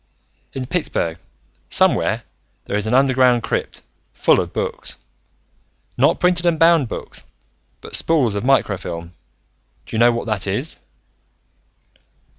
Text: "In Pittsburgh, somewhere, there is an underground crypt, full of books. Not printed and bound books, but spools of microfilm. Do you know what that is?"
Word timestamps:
"In 0.53 0.65
Pittsburgh, 0.65 1.19
somewhere, 1.69 2.23
there 2.65 2.75
is 2.75 2.87
an 2.87 2.95
underground 2.95 3.43
crypt, 3.43 3.83
full 4.13 4.39
of 4.39 4.51
books. 4.51 4.95
Not 5.95 6.19
printed 6.19 6.47
and 6.47 6.57
bound 6.57 6.87
books, 6.87 7.21
but 7.81 7.95
spools 7.95 8.33
of 8.33 8.43
microfilm. 8.43 9.11
Do 9.85 9.95
you 9.95 9.99
know 9.99 10.11
what 10.11 10.25
that 10.25 10.47
is?" 10.47 10.79